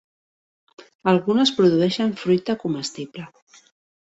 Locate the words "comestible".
2.65-3.29